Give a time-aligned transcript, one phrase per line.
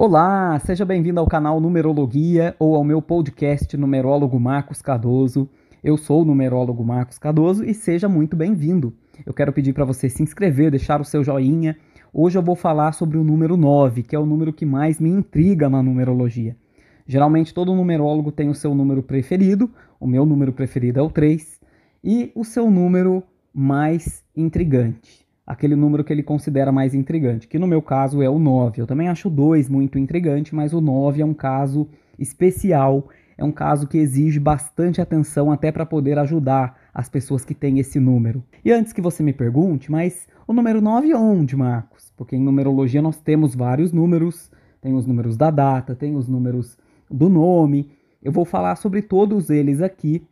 [0.00, 5.50] Olá, seja bem-vindo ao canal Numerologia ou ao meu podcast Numerólogo Marcos Cardoso.
[5.82, 8.94] Eu sou o numerólogo Marcos Cardoso e seja muito bem-vindo.
[9.26, 11.76] Eu quero pedir para você se inscrever, deixar o seu joinha.
[12.14, 15.10] Hoje eu vou falar sobre o número 9, que é o número que mais me
[15.10, 16.56] intriga na numerologia.
[17.04, 19.68] Geralmente todo numerólogo tem o seu número preferido,
[19.98, 21.58] o meu número preferido é o 3,
[22.04, 27.66] e o seu número mais intrigante aquele número que ele considera mais intrigante, que no
[27.66, 28.82] meu caso é o 9.
[28.82, 33.08] Eu também acho o 2 muito intrigante, mas o 9 é um caso especial,
[33.38, 37.78] é um caso que exige bastante atenção até para poder ajudar as pessoas que têm
[37.78, 38.44] esse número.
[38.62, 42.12] E antes que você me pergunte, mas o número 9 é onde, Marcos?
[42.14, 44.50] Porque em numerologia nós temos vários números,
[44.82, 46.76] tem os números da data, tem os números
[47.10, 47.90] do nome.
[48.22, 50.26] Eu vou falar sobre todos eles aqui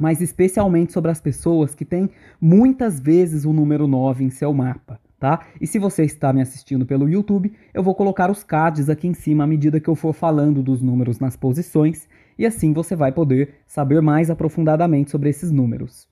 [0.00, 2.08] mas especialmente sobre as pessoas que têm
[2.40, 5.46] muitas vezes o número 9 em seu mapa, tá?
[5.60, 9.14] E se você está me assistindo pelo YouTube, eu vou colocar os cards aqui em
[9.14, 13.12] cima à medida que eu for falando dos números nas posições, e assim você vai
[13.12, 16.08] poder saber mais aprofundadamente sobre esses números.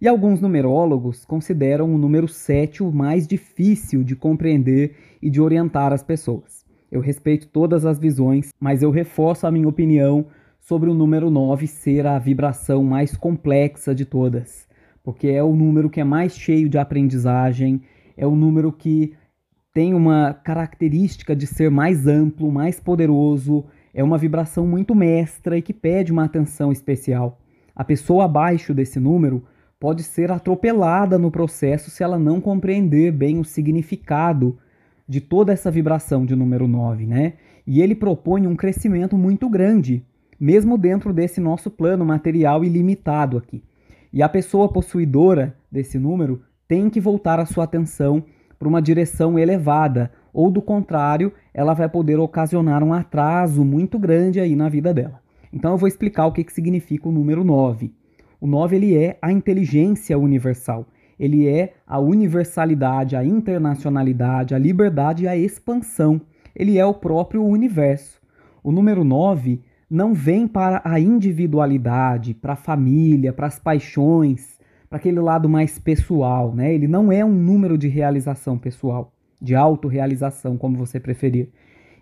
[0.00, 5.92] E alguns numerólogos consideram o número 7 o mais difícil de compreender e de orientar
[5.92, 6.64] as pessoas.
[6.90, 10.26] Eu respeito todas as visões, mas eu reforço a minha opinião
[10.68, 14.68] sobre o número 9 ser a vibração mais complexa de todas,
[15.02, 17.80] porque é o número que é mais cheio de aprendizagem,
[18.14, 19.14] é o número que
[19.72, 25.62] tem uma característica de ser mais amplo, mais poderoso, é uma vibração muito mestra e
[25.62, 27.40] que pede uma atenção especial.
[27.74, 29.42] A pessoa abaixo desse número
[29.80, 34.58] pode ser atropelada no processo se ela não compreender bem o significado
[35.08, 37.32] de toda essa vibração de número 9, né?
[37.66, 40.04] E ele propõe um crescimento muito grande
[40.38, 43.62] mesmo dentro desse nosso plano material ilimitado aqui.
[44.12, 48.24] E a pessoa possuidora desse número tem que voltar a sua atenção
[48.58, 54.40] para uma direção elevada, ou do contrário, ela vai poder ocasionar um atraso muito grande
[54.40, 55.20] aí na vida dela.
[55.52, 57.92] Então eu vou explicar o que, que significa o número 9.
[58.40, 60.86] O 9 ele é a inteligência universal.
[61.18, 66.20] Ele é a universalidade, a internacionalidade, a liberdade e a expansão.
[66.54, 68.20] Ele é o próprio universo.
[68.62, 69.60] O número 9
[69.90, 75.78] não vem para a individualidade, para a família, para as paixões, para aquele lado mais
[75.78, 76.74] pessoal, né?
[76.74, 81.48] Ele não é um número de realização pessoal, de autorrealização, como você preferir.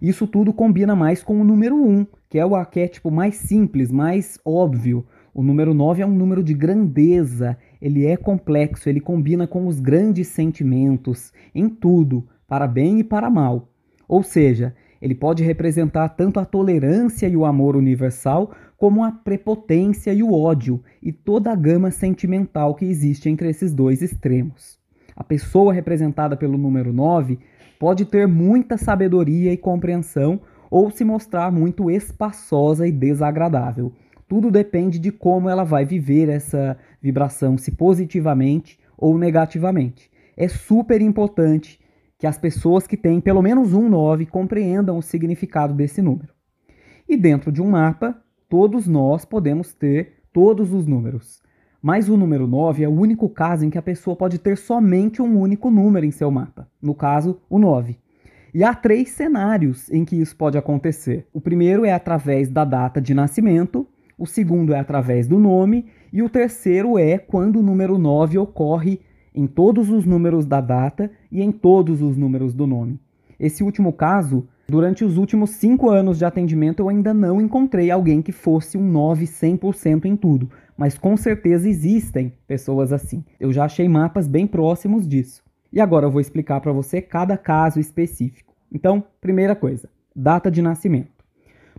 [0.00, 4.38] Isso tudo combina mais com o número 1, que é o arquétipo mais simples, mais
[4.44, 5.06] óbvio.
[5.32, 9.80] O número 9 é um número de grandeza, ele é complexo, ele combina com os
[9.80, 13.68] grandes sentimentos, em tudo, para bem e para mal.
[14.08, 14.74] Ou seja,
[15.06, 20.34] ele pode representar tanto a tolerância e o amor universal, como a prepotência e o
[20.34, 24.80] ódio, e toda a gama sentimental que existe entre esses dois extremos.
[25.14, 27.38] A pessoa representada pelo número 9
[27.78, 33.92] pode ter muita sabedoria e compreensão ou se mostrar muito espaçosa e desagradável.
[34.26, 40.10] Tudo depende de como ela vai viver essa vibração, se positivamente ou negativamente.
[40.36, 41.78] É super importante
[42.18, 46.32] que as pessoas que têm pelo menos um 9 compreendam o significado desse número.
[47.08, 51.42] E dentro de um mapa, todos nós podemos ter todos os números.
[51.80, 55.22] Mas o número 9 é o único caso em que a pessoa pode ter somente
[55.22, 57.98] um único número em seu mapa, no caso, o 9.
[58.52, 61.26] E há três cenários em que isso pode acontecer.
[61.32, 63.86] O primeiro é através da data de nascimento,
[64.18, 69.00] o segundo é através do nome, e o terceiro é quando o número 9 ocorre
[69.36, 72.98] em todos os números da data e em todos os números do nome.
[73.38, 78.22] Esse último caso, durante os últimos cinco anos de atendimento, eu ainda não encontrei alguém
[78.22, 83.22] que fosse um 9 100% em tudo, mas com certeza existem pessoas assim.
[83.38, 85.44] Eu já achei mapas bem próximos disso.
[85.70, 88.54] E agora eu vou explicar para você cada caso específico.
[88.72, 91.16] Então, primeira coisa, data de nascimento.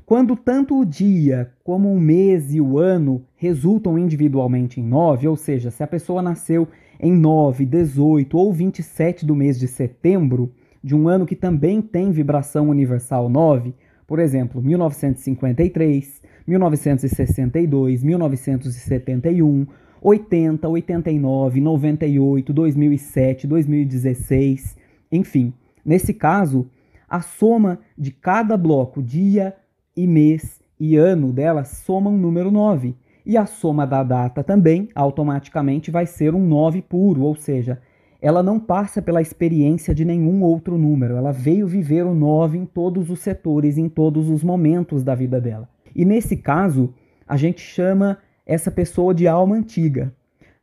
[0.06, 5.36] Quando tanto o dia como o mês e o ano resultam individualmente em 9, ou
[5.36, 6.68] seja, se a pessoa nasceu
[7.00, 10.52] em 9, 18 ou 27 do mês de setembro
[10.84, 13.74] de um ano que também tem vibração universal 9,
[14.06, 19.68] por exemplo, 1953, 1962, 1971,
[20.02, 24.78] 80, 89, 98, 2007, 2016,
[25.12, 25.54] enfim.
[25.84, 26.68] Nesse caso,
[27.10, 29.54] a soma de cada bloco, dia
[29.96, 32.96] e mês e ano dela, soma um número 9
[33.28, 37.78] e a soma da data também automaticamente vai ser um 9 puro, ou seja,
[38.22, 42.66] ela não passa pela experiência de nenhum outro número, ela veio viver o 9 em
[42.66, 45.68] todos os setores, em todos os momentos da vida dela.
[45.94, 46.94] E nesse caso,
[47.28, 50.14] a gente chama essa pessoa de alma antiga.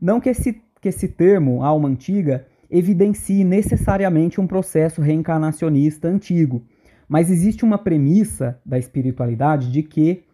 [0.01, 6.63] Não que esse, que esse termo, alma antiga, evidencie necessariamente um processo reencarnacionista antigo,
[7.07, 10.25] Mas existe uma premissa da espiritualidade de que,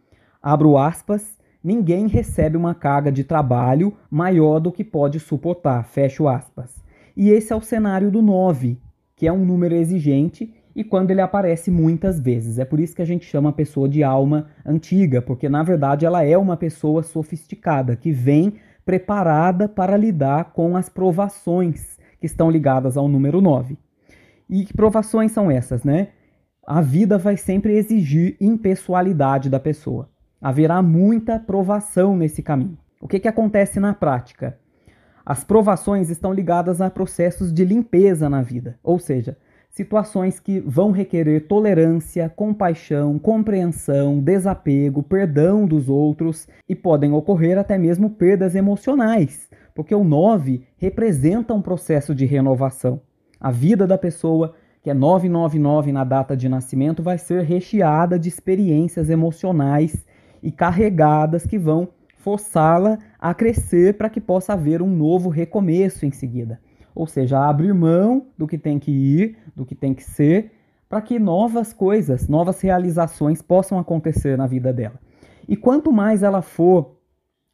[0.41, 6.83] abro aspas, ninguém recebe uma carga de trabalho maior do que pode suportar, fecho aspas.
[7.17, 8.79] E esse é o cenário do 9,
[9.17, 12.59] que é um número exigente e quando ele aparece muitas vezes.
[12.59, 16.07] É por isso que a gente chama a pessoa de alma antiga, porque na verdade
[16.07, 18.55] ela é uma pessoa sofisticada, que vem
[18.85, 23.77] preparada para lidar com as provações que estão ligadas ao número 9.
[24.49, 26.09] E que provações são essas, né?
[26.67, 30.09] A vida vai sempre exigir impessoalidade da pessoa.
[30.41, 32.79] Haverá muita provação nesse caminho.
[33.01, 34.59] O que, que acontece na prática?
[35.25, 39.37] As provações estão ligadas a processos de limpeza na vida, ou seja,
[39.69, 47.77] situações que vão requerer tolerância, compaixão, compreensão, desapego, perdão dos outros e podem ocorrer até
[47.79, 53.01] mesmo perdas emocionais, porque o 9 representa um processo de renovação.
[53.39, 58.29] A vida da pessoa, que é 999 na data de nascimento, vai ser recheada de
[58.29, 60.05] experiências emocionais
[60.43, 66.11] e carregadas que vão forçá-la a crescer para que possa haver um novo recomeço em
[66.11, 66.61] seguida
[66.95, 70.53] ou seja, abrir mão do que tem que ir, do que tem que ser,
[70.89, 74.99] para que novas coisas, novas realizações possam acontecer na vida dela.
[75.49, 76.97] E quanto mais ela for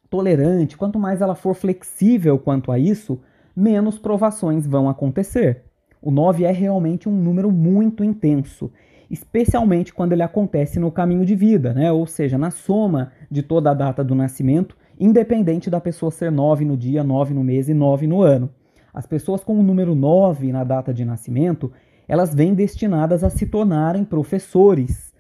[0.09, 3.21] tolerante, quanto mais ela for flexível quanto a isso,
[3.55, 5.65] menos provações vão acontecer.
[6.01, 8.73] O 9 é realmente um número muito intenso,
[9.11, 11.91] especialmente quando ele acontece no caminho de vida, né?
[11.93, 16.65] ou seja, na soma de toda a data do nascimento, independente da pessoa ser 9
[16.65, 18.51] no dia, 9 no mês e 9 no ano.
[18.93, 21.71] As pessoas com o número 9 na data de nascimento,
[22.09, 25.15] elas vêm destinadas a se tornarem professores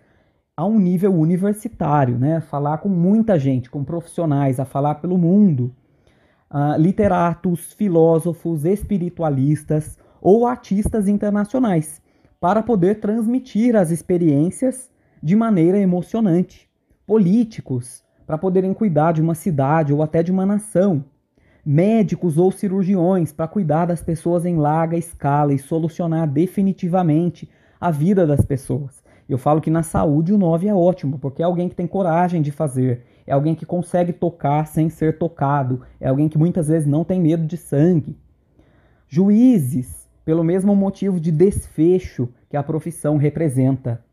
[0.56, 2.40] a um nível universitário, né?
[2.40, 5.74] Falar com muita gente, com profissionais, a falar pelo mundo.
[6.50, 12.00] Uh, literatos, filósofos, espiritualistas ou artistas internacionais,
[12.46, 14.88] para poder transmitir as experiências
[15.20, 16.70] de maneira emocionante.
[17.04, 21.04] Políticos, para poderem cuidar de uma cidade ou até de uma nação
[21.64, 27.50] médicos ou cirurgiões para cuidar das pessoas em larga escala e solucionar definitivamente
[27.80, 29.02] a vida das pessoas.
[29.28, 32.40] Eu falo que na saúde o 9 é ótimo, porque é alguém que tem coragem
[32.42, 36.86] de fazer, é alguém que consegue tocar sem ser tocado, é alguém que muitas vezes
[36.86, 38.16] não tem medo de sangue.
[39.08, 44.04] Juízes, pelo mesmo motivo de desfecho que a profissão representa.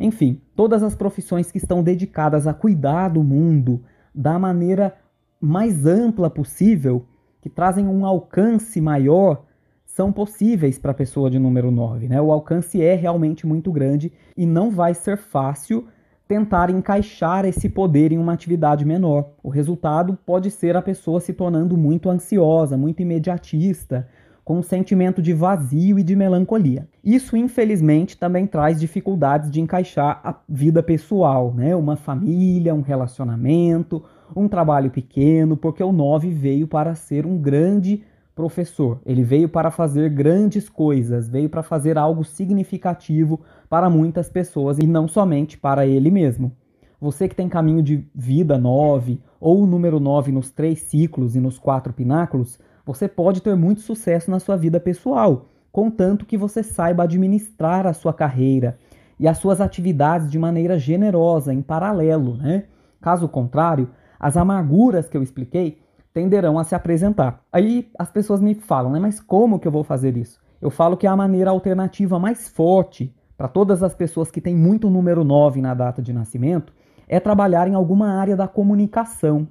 [0.00, 3.84] Enfim, todas as profissões que estão dedicadas a cuidar do mundo
[4.14, 4.96] da maneira
[5.38, 7.04] mais ampla possível,
[7.42, 9.44] que trazem um alcance maior,
[9.84, 12.08] são possíveis para a pessoa de número 9.
[12.08, 12.18] Né?
[12.18, 15.86] O alcance é realmente muito grande e não vai ser fácil
[16.26, 19.32] tentar encaixar esse poder em uma atividade menor.
[19.42, 24.08] O resultado pode ser a pessoa se tornando muito ansiosa, muito imediatista,
[24.48, 26.88] com um sentimento de vazio e de melancolia.
[27.04, 31.76] Isso, infelizmente, também traz dificuldades de encaixar a vida pessoal, né?
[31.76, 34.02] Uma família, um relacionamento,
[34.34, 38.02] um trabalho pequeno, porque o 9 veio para ser um grande
[38.34, 39.02] professor.
[39.04, 44.86] Ele veio para fazer grandes coisas, veio para fazer algo significativo para muitas pessoas e
[44.86, 46.52] não somente para ele mesmo.
[46.98, 51.38] Você que tem caminho de vida 9 ou o número 9 nos três ciclos e
[51.38, 56.62] nos quatro pináculos, você pode ter muito sucesso na sua vida pessoal, contanto que você
[56.62, 58.78] saiba administrar a sua carreira
[59.20, 62.64] e as suas atividades de maneira generosa, em paralelo, né?
[62.98, 65.82] Caso contrário, as amarguras que eu expliquei
[66.14, 67.42] tenderão a se apresentar.
[67.52, 70.40] Aí as pessoas me falam, né, mas como que eu vou fazer isso?
[70.58, 74.88] Eu falo que a maneira alternativa mais forte para todas as pessoas que têm muito
[74.88, 76.72] número 9 na data de nascimento
[77.06, 79.46] é trabalhar em alguma área da comunicação.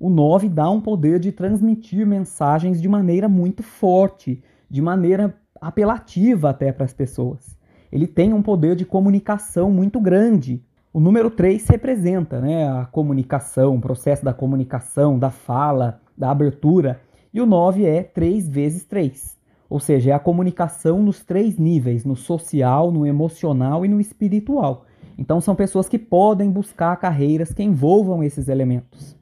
[0.00, 6.50] O 9 dá um poder de transmitir mensagens de maneira muito forte, de maneira apelativa
[6.50, 7.56] até para as pessoas.
[7.92, 13.76] Ele tem um poder de comunicação muito grande, o número 3 representa né, a comunicação,
[13.76, 17.00] o processo da comunicação, da fala, da abertura.
[17.32, 19.38] E o 9 é 3 vezes 3.
[19.68, 24.84] Ou seja, é a comunicação nos três níveis: no social, no emocional e no espiritual.
[25.16, 29.19] Então, são pessoas que podem buscar carreiras que envolvam esses elementos.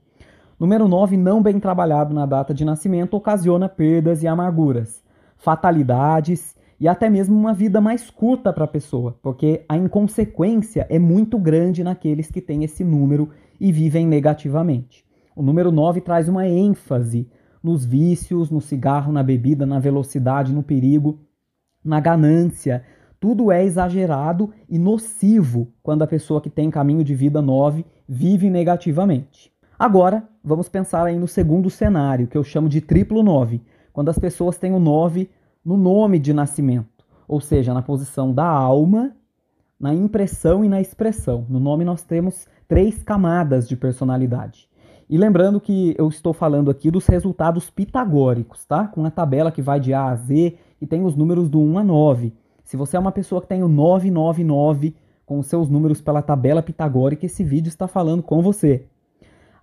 [0.58, 5.04] Número 9, não bem trabalhado na data de nascimento, ocasiona perdas e amarguras,
[5.36, 10.98] fatalidades e até mesmo uma vida mais curta para a pessoa, porque a inconsequência é
[10.98, 15.04] muito grande naqueles que têm esse número e vivem negativamente.
[15.36, 17.30] O número 9 traz uma ênfase
[17.62, 21.20] nos vícios, no cigarro, na bebida, na velocidade, no perigo,
[21.84, 22.82] na ganância.
[23.20, 28.50] Tudo é exagerado e nocivo quando a pessoa que tem caminho de vida 9 vive
[28.50, 29.56] negativamente.
[29.78, 34.18] Agora, vamos pensar aí no segundo cenário, que eu chamo de triplo 9, quando as
[34.18, 35.30] pessoas têm o 9
[35.64, 39.12] no nome de nascimento, ou seja, na posição da alma,
[39.78, 41.46] na impressão e na expressão.
[41.48, 44.68] No nome nós temos três camadas de personalidade.
[45.08, 48.88] E lembrando que eu estou falando aqui dos resultados pitagóricos, tá?
[48.88, 51.78] Com a tabela que vai de A a Z e tem os números do 1
[51.78, 52.34] a 9.
[52.64, 56.64] Se você é uma pessoa que tem o 999 com os seus números pela tabela
[56.64, 58.84] pitagórica, esse vídeo está falando com você.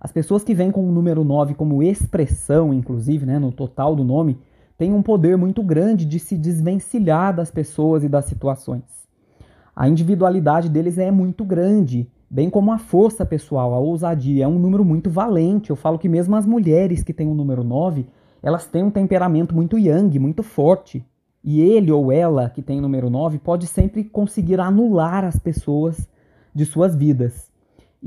[0.00, 4.04] As pessoas que vêm com o número 9 como expressão, inclusive, né, no total do
[4.04, 4.38] nome,
[4.76, 8.84] têm um poder muito grande de se desvencilhar das pessoas e das situações.
[9.74, 14.44] A individualidade deles é muito grande bem como a força pessoal, a ousadia.
[14.44, 15.70] É um número muito valente.
[15.70, 18.06] Eu falo que mesmo as mulheres que têm o número 9,
[18.42, 21.04] elas têm um temperamento muito yang, muito forte.
[21.42, 26.08] E ele ou ela que tem o número 9 pode sempre conseguir anular as pessoas
[26.54, 27.50] de suas vidas.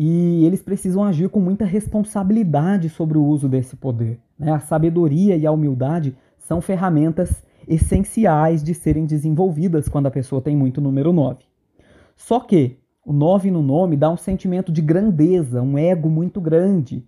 [0.02, 4.18] E eles precisam agir com muita responsabilidade sobre o uso desse poder.
[4.40, 4.50] Né?
[4.50, 10.56] A sabedoria e a humildade são ferramentas essenciais de serem desenvolvidas quando a pessoa tem
[10.56, 11.40] muito número 9.
[12.16, 17.06] Só que o 9 no nome dá um sentimento de grandeza, um ego muito grande.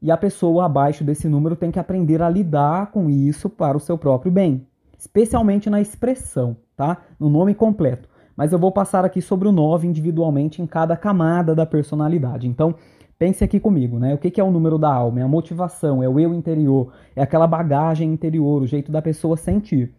[0.00, 3.80] E a pessoa abaixo desse número tem que aprender a lidar com isso para o
[3.80, 4.66] seu próprio bem,
[4.98, 7.02] especialmente na expressão, tá?
[7.18, 8.08] No nome completo.
[8.40, 12.48] Mas eu vou passar aqui sobre o 9 individualmente em cada camada da personalidade.
[12.48, 12.74] Então,
[13.18, 14.14] pense aqui comigo, né?
[14.14, 15.20] O que é o número da alma?
[15.20, 19.36] É a motivação, é o eu interior, é aquela bagagem interior, o jeito da pessoa
[19.36, 19.92] sentir.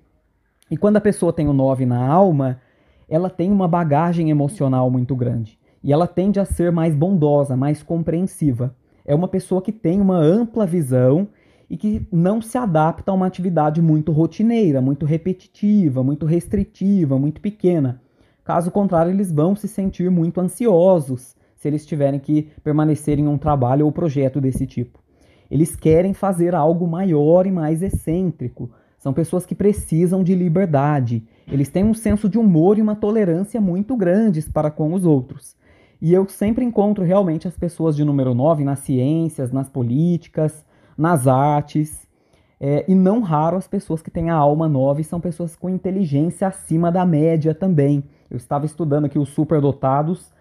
[0.72, 2.60] E quando a pessoa tem o 9 na alma,
[3.08, 7.84] ela tem uma bagagem emocional muito grande e ela tende a ser mais bondosa, mais
[7.84, 8.76] compreensiva.
[9.06, 11.28] É uma pessoa que tem uma ampla visão
[11.70, 17.40] e que não se adapta a uma atividade muito rotineira, muito repetitiva, muito restritiva, muito
[17.40, 18.02] pequena.
[18.44, 23.38] Caso contrário, eles vão se sentir muito ansiosos se eles tiverem que permanecer em um
[23.38, 25.00] trabalho ou projeto desse tipo.
[25.50, 28.72] Eles querem fazer algo maior e mais excêntrico,
[29.02, 31.24] são pessoas que precisam de liberdade.
[31.48, 35.56] Eles têm um senso de humor e uma tolerância muito grandes para com os outros.
[36.00, 40.64] E eu sempre encontro realmente as pessoas de número 9 nas ciências, nas políticas,
[40.96, 42.08] nas artes.
[42.60, 46.48] É, e não raro as pessoas que têm a alma 9 são pessoas com inteligência
[46.48, 48.04] acima da média também.
[48.32, 50.32] Eu estava estudando aqui os superdotados,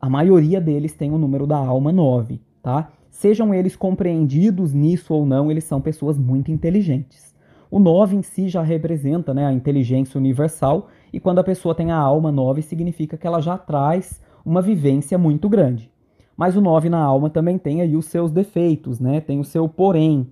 [0.00, 2.90] a maioria deles tem o número da alma 9, tá?
[3.10, 7.34] Sejam eles compreendidos nisso ou não, eles são pessoas muito inteligentes.
[7.70, 11.92] O 9 em si já representa né, a inteligência universal, e quando a pessoa tem
[11.92, 15.92] a alma 9, significa que ela já traz uma vivência muito grande.
[16.34, 19.20] Mas o 9 na alma também tem aí os seus defeitos, né?
[19.20, 20.26] tem o seu porém.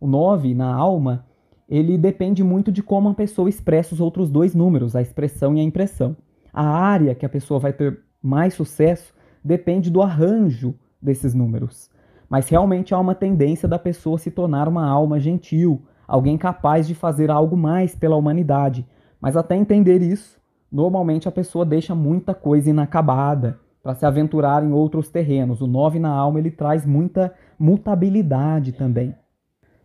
[0.00, 1.24] O 9 na alma,
[1.68, 5.60] ele depende muito de como a pessoa expressa os outros dois números, a expressão e
[5.60, 6.16] a impressão.
[6.52, 11.90] A área que a pessoa vai ter mais sucesso depende do arranjo desses números.
[12.28, 16.94] Mas realmente há uma tendência da pessoa se tornar uma alma gentil, alguém capaz de
[16.94, 18.86] fazer algo mais pela humanidade.
[19.20, 20.40] Mas até entender isso,
[20.70, 25.60] normalmente a pessoa deixa muita coisa inacabada para se aventurar em outros terrenos.
[25.60, 29.14] O 9 na alma ele traz muita mutabilidade também.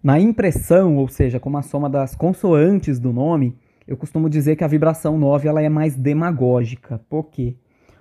[0.01, 3.57] Na impressão, ou seja, como a soma das consoantes do nome,
[3.87, 6.99] eu costumo dizer que a vibração 9 ela é mais demagógica.
[7.09, 7.55] Por quê?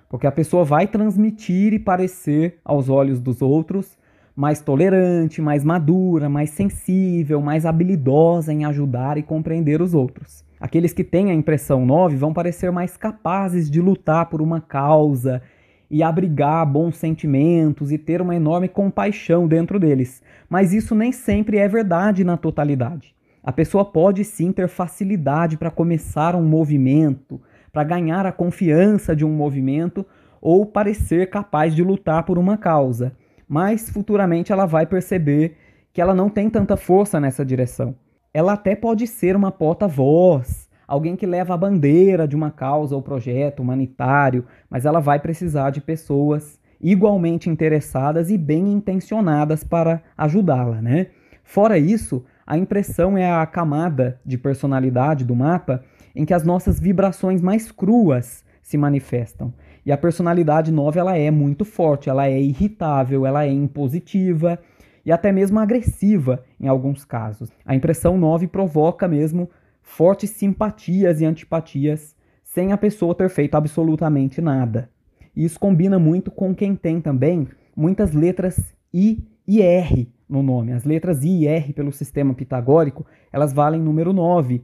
[0.09, 3.97] Porque a pessoa vai transmitir e parecer aos olhos dos outros
[4.35, 10.45] mais tolerante, mais madura, mais sensível, mais habilidosa em ajudar e compreender os outros.
[10.59, 15.41] Aqueles que têm a impressão 9 vão parecer mais capazes de lutar por uma causa
[15.89, 20.21] e abrigar bons sentimentos e ter uma enorme compaixão dentro deles.
[20.47, 23.16] Mas isso nem sempre é verdade na totalidade.
[23.47, 29.23] A pessoa pode sim ter facilidade para começar um movimento, para ganhar a confiança de
[29.23, 30.05] um movimento
[30.41, 33.13] ou parecer capaz de lutar por uma causa
[33.47, 35.55] mas futuramente ela vai perceber
[35.93, 37.95] que ela não tem tanta força nessa direção.
[38.33, 43.01] Ela até pode ser uma porta-voz, alguém que leva a bandeira de uma causa ou
[43.01, 50.81] projeto humanitário, mas ela vai precisar de pessoas igualmente interessadas e bem intencionadas para ajudá-la,
[50.81, 51.07] né?
[51.43, 55.83] Fora isso, a impressão é a camada de personalidade do mapa
[56.15, 59.53] em que as nossas vibrações mais cruas se manifestam.
[59.85, 64.57] E a personalidade 9 ela é muito forte, ela é irritável, ela é impositiva
[65.05, 67.51] e até mesmo agressiva em alguns casos.
[67.65, 69.49] A impressão 9 provoca mesmo
[69.81, 74.89] fortes simpatias e antipatias sem a pessoa ter feito absolutamente nada.
[75.35, 80.71] E isso combina muito com quem tem também muitas letras I e R no nome.
[80.71, 84.63] As letras I e R pelo sistema pitagórico, elas valem número 9.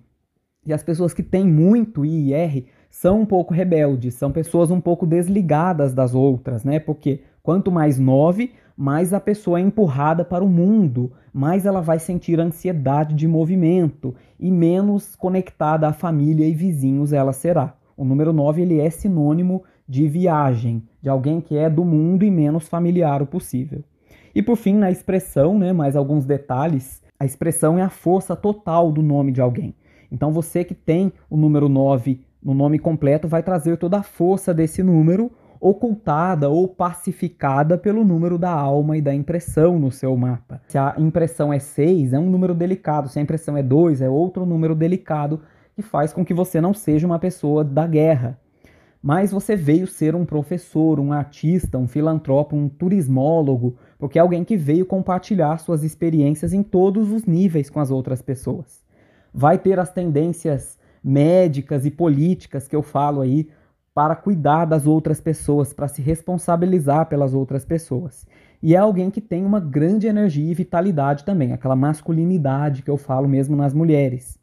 [0.65, 4.69] E as pessoas que têm muito I e R são um pouco rebeldes, são pessoas
[4.69, 6.79] um pouco desligadas das outras, né?
[6.79, 11.99] Porque quanto mais nove, mais a pessoa é empurrada para o mundo, mais ela vai
[11.99, 17.75] sentir ansiedade de movimento e menos conectada à família e vizinhos ela será.
[17.97, 22.31] O número 9 ele é sinônimo de viagem, de alguém que é do mundo e
[22.31, 23.83] menos familiar o possível.
[24.35, 28.91] E por fim, na expressão, né, mais alguns detalhes, a expressão é a força total
[28.91, 29.75] do nome de alguém.
[30.11, 34.53] Então você que tem o número 9 no nome completo vai trazer toda a força
[34.53, 40.61] desse número ocultada ou pacificada pelo número da alma e da impressão no seu mapa.
[40.67, 44.09] Se a impressão é 6, é um número delicado, se a impressão é 2, é
[44.09, 45.39] outro número delicado
[45.73, 48.37] que faz com que você não seja uma pessoa da guerra.
[49.01, 54.43] Mas você veio ser um professor, um artista, um filantropo, um turismólogo, porque é alguém
[54.43, 58.83] que veio compartilhar suas experiências em todos os níveis com as outras pessoas.
[59.33, 63.47] Vai ter as tendências médicas e políticas que eu falo aí
[63.95, 68.27] para cuidar das outras pessoas, para se responsabilizar pelas outras pessoas.
[68.61, 72.97] E é alguém que tem uma grande energia e vitalidade também, aquela masculinidade que eu
[72.97, 74.37] falo mesmo nas mulheres.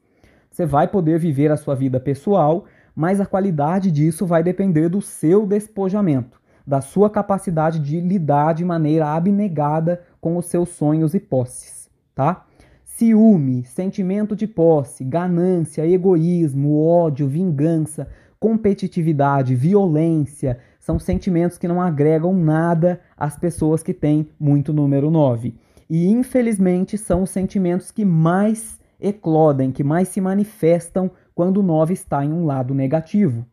[0.51, 2.65] Você vai poder viver a sua vida pessoal,
[2.97, 6.40] mas a qualidade disso vai depender do seu despojamento,
[6.71, 12.47] da sua capacidade de lidar de maneira abnegada com os seus sonhos e posses, tá?
[12.85, 18.07] Ciúme, sentimento de posse, ganância, egoísmo, ódio, vingança,
[18.39, 25.57] competitividade, violência, são sentimentos que não agregam nada às pessoas que têm muito número 9.
[25.89, 31.95] E infelizmente são os sentimentos que mais eclodem, que mais se manifestam quando o 9
[31.95, 33.45] está em um lado negativo.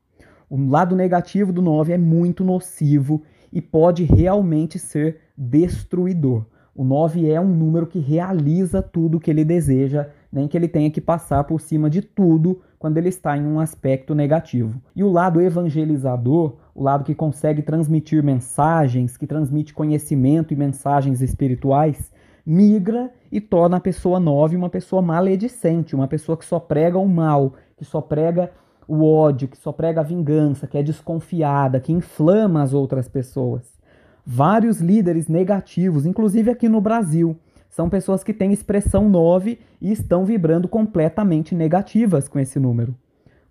[0.49, 6.45] O lado negativo do 9 é muito nocivo e pode realmente ser destruidor.
[6.73, 10.91] O 9 é um número que realiza tudo que ele deseja, nem que ele tenha
[10.91, 14.79] que passar por cima de tudo quando ele está em um aspecto negativo.
[14.95, 21.21] E o lado evangelizador, o lado que consegue transmitir mensagens, que transmite conhecimento e mensagens
[21.21, 22.11] espirituais,
[22.45, 27.09] migra e torna a pessoa 9 uma pessoa maledicente, uma pessoa que só prega o
[27.09, 28.51] mal, que só prega
[28.87, 33.77] o ódio, que só prega a vingança, que é desconfiada, que inflama as outras pessoas.
[34.25, 37.37] Vários líderes negativos, inclusive aqui no Brasil,
[37.69, 42.95] são pessoas que têm expressão 9 e estão vibrando completamente negativas com esse número.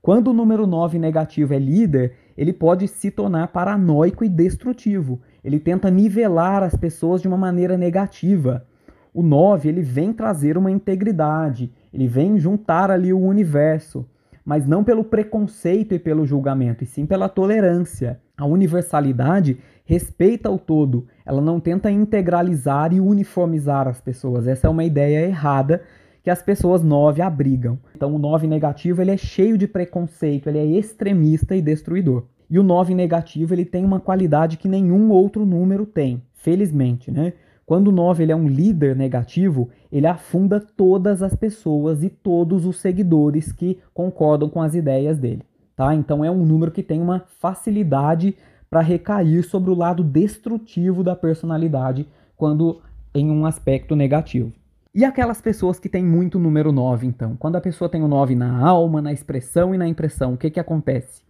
[0.03, 5.21] Quando o número 9 negativo é líder, ele pode se tornar paranoico e destrutivo.
[5.43, 8.67] Ele tenta nivelar as pessoas de uma maneira negativa.
[9.13, 14.07] O 9, ele vem trazer uma integridade, ele vem juntar ali o universo,
[14.47, 18.21] mas não pelo preconceito e pelo julgamento, e sim pela tolerância.
[18.39, 24.47] A universalidade respeita o todo, ela não tenta integralizar e uniformizar as pessoas.
[24.47, 25.83] Essa é uma ideia errada
[26.23, 27.79] que as pessoas 9 abrigam.
[27.95, 32.25] Então o 9 negativo ele é cheio de preconceito, ele é extremista e destruidor.
[32.49, 37.33] E o 9 negativo ele tem uma qualidade que nenhum outro número tem, felizmente, né?
[37.67, 42.65] Quando o 9 ele é um líder negativo, ele afunda todas as pessoas e todos
[42.65, 45.43] os seguidores que concordam com as ideias dele.
[45.75, 45.93] Tá?
[45.93, 48.37] Então é um número que tem uma facilidade
[48.71, 52.81] para recair sobre o lado destrutivo da personalidade quando
[53.13, 54.53] em um aspecto negativo.
[54.95, 57.37] E aquelas pessoas que têm muito número 9, então?
[57.37, 60.51] Quando a pessoa tem o 9 na alma, na expressão e na impressão, o que,
[60.51, 61.23] que acontece?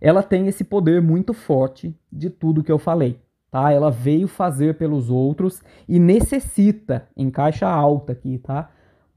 [0.00, 3.18] Ela tem esse poder muito forte de tudo que eu falei.
[3.54, 3.70] Tá?
[3.70, 8.68] Ela veio fazer pelos outros e necessita, em caixa alta aqui, tá?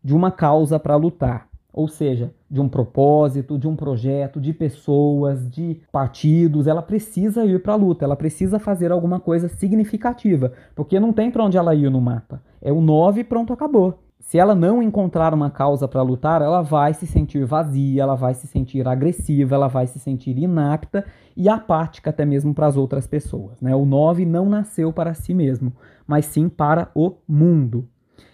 [0.03, 5.47] De uma causa para lutar ou seja, de um propósito, de um projeto, de pessoas,
[5.47, 10.99] de partidos, ela precisa ir para a luta, ela precisa fazer alguma coisa significativa, porque
[10.99, 12.41] não tem para onde ela ir no mapa.
[12.63, 13.99] É o 9 e pronto, acabou.
[14.19, 18.33] Se ela não encontrar uma causa para lutar, ela vai se sentir vazia, ela vai
[18.33, 23.07] se sentir agressiva, ela vai se sentir inapta e apática até mesmo para as outras
[23.07, 23.61] pessoas.
[23.61, 23.73] Né?
[23.75, 25.71] O 9 não nasceu para si mesmo,
[26.05, 27.87] mas sim para o mundo.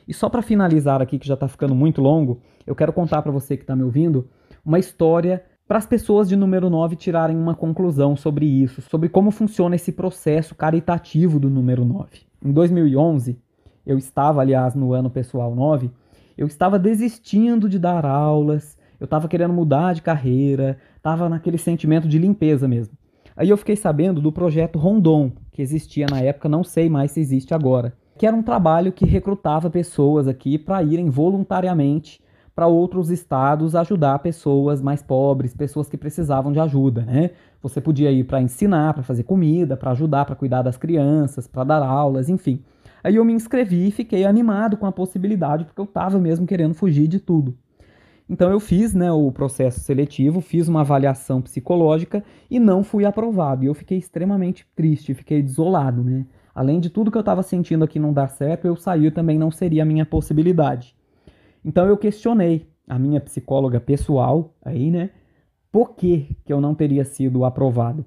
[0.08, 3.32] E só para finalizar aqui, que já está ficando muito longo, eu quero contar para
[3.32, 4.28] você que está me ouvindo
[4.65, 9.32] uma história para as pessoas de número 9 tirarem uma conclusão sobre isso, sobre como
[9.32, 12.10] funciona esse processo caritativo do número 9.
[12.43, 13.39] Em 2011,
[13.86, 15.91] eu estava, aliás, no ano pessoal 9,
[16.38, 22.08] eu estava desistindo de dar aulas, eu estava querendo mudar de carreira, estava naquele sentimento
[22.08, 22.98] de limpeza mesmo.
[23.36, 27.19] Aí eu fiquei sabendo do projeto Rondon, que existia na época, não sei mais se
[27.19, 32.22] existe agora, que era um trabalho que recrutava pessoas aqui para irem voluntariamente
[32.56, 37.32] para outros estados ajudar pessoas mais pobres, pessoas que precisavam de ajuda, né?
[37.62, 41.63] Você podia ir para ensinar, para fazer comida, para ajudar, para cuidar das crianças, para
[41.63, 42.62] dar aulas, enfim.
[43.04, 46.74] Aí eu me inscrevi e fiquei animado com a possibilidade, porque eu estava mesmo querendo
[46.74, 47.58] fugir de tudo.
[48.30, 53.63] Então eu fiz né, o processo seletivo, fiz uma avaliação psicológica e não fui aprovado.
[53.63, 56.04] E eu fiquei extremamente triste, fiquei desolado.
[56.04, 56.26] Né?
[56.56, 59.52] Além de tudo que eu estava sentindo aqui não dar certo, eu sair também não
[59.52, 60.96] seria a minha possibilidade.
[61.66, 65.10] Então eu questionei a minha psicóloga pessoal aí, né?
[65.72, 68.06] Por que, que eu não teria sido aprovado?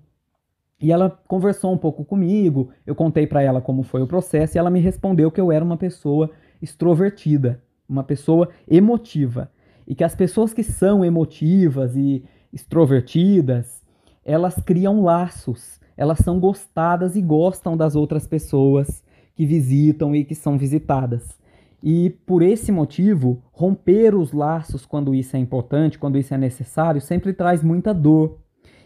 [0.81, 4.59] E ela conversou um pouco comigo, eu contei para ela como foi o processo e
[4.59, 9.51] ela me respondeu que eu era uma pessoa extrovertida, uma pessoa emotiva.
[9.87, 13.83] E que as pessoas que são emotivas e extrovertidas,
[14.25, 19.03] elas criam laços, elas são gostadas e gostam das outras pessoas
[19.35, 21.39] que visitam e que são visitadas.
[21.83, 27.01] E por esse motivo, romper os laços quando isso é importante, quando isso é necessário,
[27.01, 28.41] sempre traz muita dor.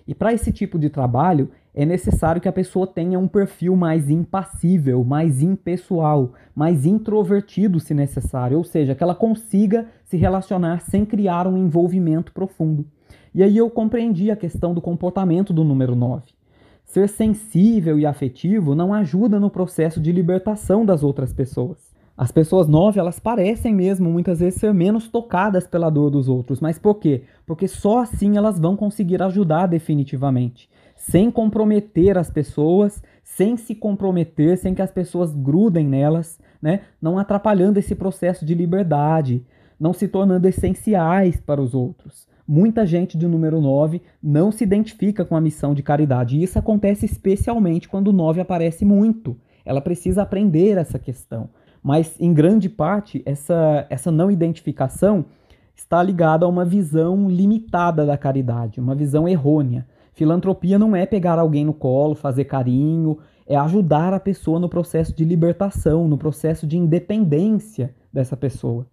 [0.07, 4.11] E para esse tipo de trabalho, é necessário que a pessoa tenha um perfil mais
[4.11, 11.05] impassível, mais impessoal, mais introvertido, se necessário, ou seja, que ela consiga se relacionar sem
[11.05, 12.85] criar um envolvimento profundo.
[13.33, 16.33] E aí eu compreendi a questão do comportamento do número 9.
[16.85, 21.89] Ser sensível e afetivo não ajuda no processo de libertação das outras pessoas.
[22.17, 26.61] As pessoas 9, elas parecem mesmo muitas vezes ser menos tocadas pela dor dos outros,
[26.61, 27.23] mas por quê?
[27.47, 30.69] Porque só assim elas vão conseguir ajudar definitivamente
[31.01, 36.83] sem comprometer as pessoas, sem se comprometer, sem que as pessoas grudem nelas, né?
[37.01, 39.43] não atrapalhando esse processo de liberdade,
[39.79, 42.29] não se tornando essenciais para os outros.
[42.47, 46.59] Muita gente de número 9 não se identifica com a missão de caridade, e isso
[46.59, 49.39] acontece especialmente quando o 9 aparece muito.
[49.65, 51.49] Ela precisa aprender essa questão.
[51.83, 55.25] Mas, em grande parte, essa, essa não identificação
[55.75, 59.87] está ligada a uma visão limitada da caridade, uma visão errônea.
[60.13, 65.15] Filantropia não é pegar alguém no colo, fazer carinho, é ajudar a pessoa no processo
[65.15, 68.87] de libertação, no processo de independência dessa pessoa.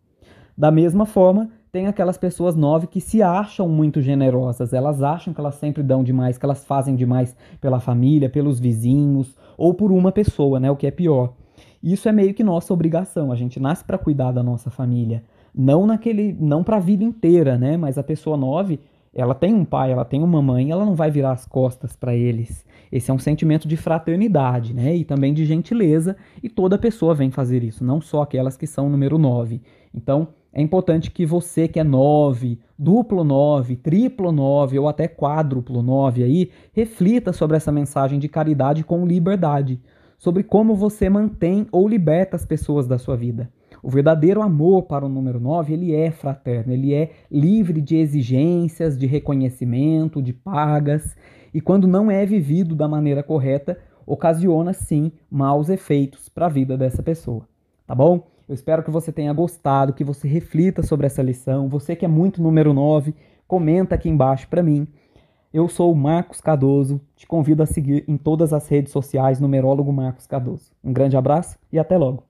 [0.57, 5.39] Da mesma forma, tem aquelas pessoas nove que se acham muito generosas, elas acham que
[5.39, 10.11] elas sempre dão demais, que elas fazem demais pela família, pelos vizinhos ou por uma
[10.11, 11.33] pessoa, né, o que é pior.
[11.83, 15.85] Isso é meio que nossa obrigação, a gente nasce para cuidar da nossa família, não
[15.85, 18.79] naquele, não para a vida inteira, né, mas a pessoa nove
[19.17, 22.15] ela tem um pai, ela tem uma mãe, ela não vai virar as costas para
[22.15, 22.63] eles.
[22.91, 24.95] Esse é um sentimento de fraternidade, né?
[24.95, 28.89] E também de gentileza, e toda pessoa vem fazer isso, não só aquelas que são
[28.89, 29.59] número 9.
[29.91, 35.81] Então, é importante que você que é 9, duplo 9, triplo 9 ou até quádruplo
[35.81, 39.81] 9 aí, reflita sobre essa mensagem de caridade com liberdade,
[40.17, 43.49] sobre como você mantém ou liberta as pessoas da sua vida.
[43.81, 48.97] O verdadeiro amor para o número 9, ele é fraterno, ele é livre de exigências,
[48.97, 51.15] de reconhecimento, de pagas,
[51.53, 56.77] e quando não é vivido da maneira correta, ocasiona sim maus efeitos para a vida
[56.77, 57.47] dessa pessoa.
[57.85, 58.27] Tá bom?
[58.47, 61.67] Eu espero que você tenha gostado, que você reflita sobre essa lição.
[61.67, 63.13] Você que é muito número 9,
[63.45, 64.87] comenta aqui embaixo para mim.
[65.53, 69.91] Eu sou o Marcos Cardoso, te convido a seguir em todas as redes sociais Numerólogo
[69.91, 70.71] Marcos Cardoso.
[70.83, 72.23] Um grande abraço e até logo.